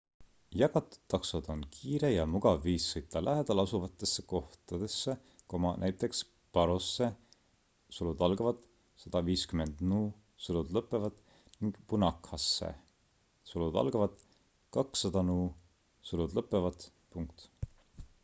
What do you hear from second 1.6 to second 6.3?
kiire ja mugav viis sõita lähedalasuvatesse kohtadesse näiteks